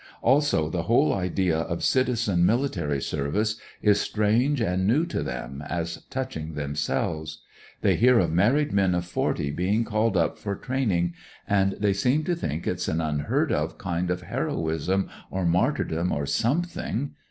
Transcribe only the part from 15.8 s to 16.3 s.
dom, or